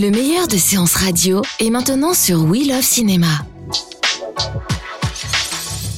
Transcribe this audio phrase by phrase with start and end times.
[0.00, 3.26] Le meilleur de séances radio est maintenant sur We Love Cinéma.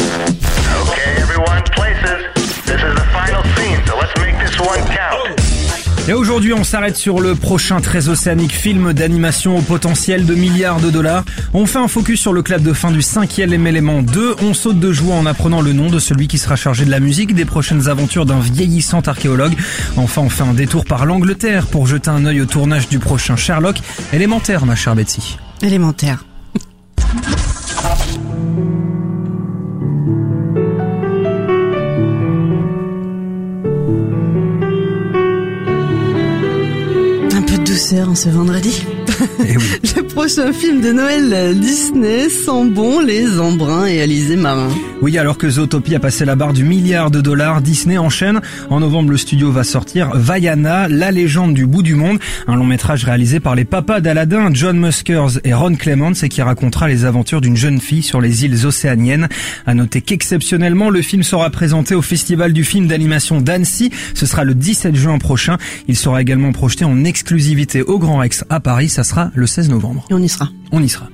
[0.00, 2.24] Okay, everyone, places.
[2.64, 5.43] This is the final scene, so let's make this one count.
[6.06, 10.78] Et aujourd'hui, on s'arrête sur le prochain très océanique film d'animation au potentiel de milliards
[10.78, 11.24] de dollars.
[11.54, 14.36] On fait un focus sur le clap de fin du cinquième élément 2.
[14.42, 17.00] On saute de joie en apprenant le nom de celui qui sera chargé de la
[17.00, 19.54] musique des prochaines aventures d'un vieillissant archéologue.
[19.96, 23.36] Enfin, on fait un détour par l'Angleterre pour jeter un œil au tournage du prochain
[23.36, 23.76] Sherlock.
[24.12, 25.38] Élémentaire, ma chère Betsy.
[25.62, 26.22] Élémentaire.
[38.02, 39.03] en ce vendredi.
[39.46, 39.64] Eh oui.
[39.96, 44.70] Le prochain film de Noël Disney sent bon les embruns et alizés marins.
[45.02, 48.40] Oui, alors que Zootopie a passé la barre du milliard de dollars, Disney enchaîne.
[48.70, 52.64] En novembre, le studio va sortir Vaiana, la légende du bout du monde, un long
[52.64, 57.04] métrage réalisé par les papas d'Aladin, John Muskers et Ron Clements, et qui racontera les
[57.04, 59.28] aventures d'une jeune fille sur les îles océaniennes.
[59.66, 63.90] À noter qu'exceptionnellement, le film sera présenté au Festival du film d'animation d'Annecy.
[64.14, 65.58] Ce sera le 17 juin prochain.
[65.86, 68.88] Il sera également projeté en exclusivité au Grand Rex à Paris.
[68.88, 70.04] Ça sera le 16 novembre.
[70.10, 70.50] Et on y sera.
[70.72, 71.08] On y sera.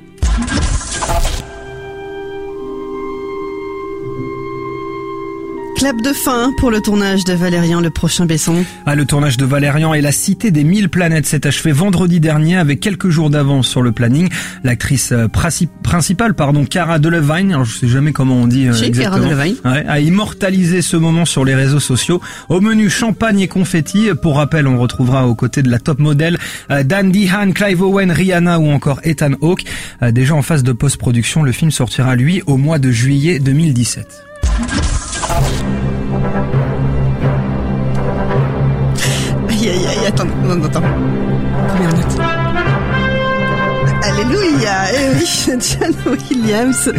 [5.81, 8.67] Clap de fin pour le tournage de Valérian, le prochain Besson.
[8.84, 12.59] Ah, le tournage de Valérian et la cité des mille planètes s'est achevé vendredi dernier
[12.59, 14.28] avec quelques jours d'avance sur le planning.
[14.62, 18.75] L'actrice euh, princi- principale, pardon, Cara Delevingne, alors je sais jamais comment on dit euh,
[18.75, 19.27] exactement,
[19.65, 22.21] ouais, a immortalisé ce moment sur les réseaux sociaux.
[22.50, 24.09] Au menu champagne et confetti.
[24.21, 26.38] Pour rappel, on retrouvera aux côtés de la top modèle
[26.71, 29.65] euh, Dan Dehan, Clive Owen, Rihanna ou encore Ethan Hawke.
[30.03, 34.25] Euh, déjà en phase de post-production, le film sortira lui au mois de juillet 2017.
[39.60, 42.40] いやいやいやとなんだったごめんあなた
[45.20, 46.91] oui, John Williams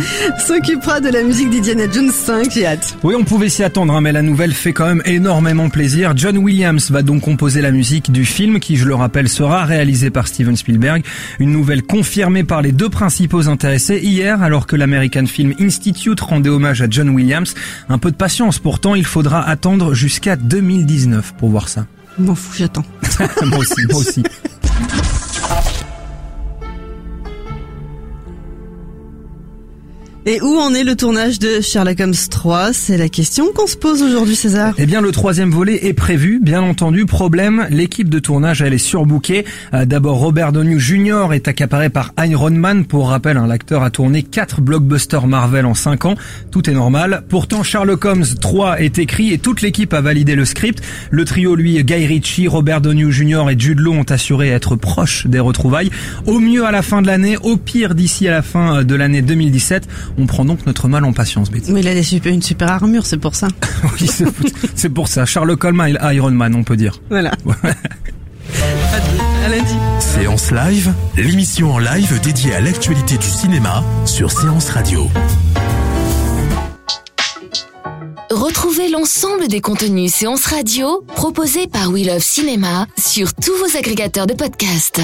[0.45, 2.97] s'occupera de la musique d'Indiana Jones 5, j'ai hâte.
[3.03, 6.13] Oui, on pouvait s'y attendre, hein, mais la nouvelle fait quand même énormément plaisir.
[6.15, 10.09] John Williams va donc composer la musique du film qui, je le rappelle, sera réalisé
[10.09, 11.03] par Steven Spielberg.
[11.39, 16.49] Une nouvelle confirmée par les deux principaux intéressés hier, alors que l'American Film Institute rendait
[16.49, 17.55] hommage à John Williams.
[17.89, 21.87] Un peu de patience pourtant, il faudra attendre jusqu'à 2019 pour voir ça.
[22.19, 22.85] M'en fous, j'attends.
[23.45, 24.23] moi aussi, moi aussi.
[30.27, 33.75] Et où en est le tournage de Sherlock Holmes 3 C'est la question qu'on se
[33.75, 34.75] pose aujourd'hui, César.
[34.77, 37.07] Eh bien, le troisième volet est prévu, bien entendu.
[37.07, 39.45] Problème, l'équipe de tournage, elle est surbookée.
[39.73, 41.33] Euh, D'abord, Robert Downey Jr.
[41.33, 42.85] est accaparé par Iron Man.
[42.85, 46.13] Pour rappel, hein, l'acteur a tourné quatre blockbusters Marvel en cinq ans.
[46.51, 47.23] Tout est normal.
[47.27, 50.83] Pourtant, Sherlock Holmes 3 est écrit et toute l'équipe a validé le script.
[51.09, 53.49] Le trio, lui, Guy Ritchie, Robert Downey Jr.
[53.49, 55.89] et Jude Law ont assuré être proches des retrouvailles.
[56.27, 58.93] Au mieux à la fin de l'année, au pire d'ici à la fin euh, de
[58.93, 59.87] l'année 2017.
[60.17, 61.71] On prend donc notre mal en patience, Betty.
[61.71, 63.47] Mais il a des super- une super armure, c'est pour ça.
[63.99, 64.07] Oui,
[64.75, 65.25] c'est- pour ça.
[65.25, 66.99] Sherlock Holmes et Iron Man, on peut dire.
[67.09, 67.31] Voilà.
[69.43, 69.73] À lundi.
[69.99, 75.09] Séance Live, l'émission en live dédiée à l'actualité du cinéma sur Séance Radio.
[78.29, 84.27] Retrouvez l'ensemble des contenus séances radio proposés par We Love Cinéma sur tous vos agrégateurs
[84.27, 85.01] de podcasts.